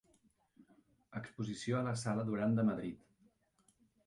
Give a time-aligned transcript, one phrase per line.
[1.21, 3.05] Exposició a la sala Duran de Madrid.